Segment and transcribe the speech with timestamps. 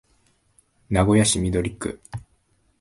[0.89, 2.01] 名古屋市緑区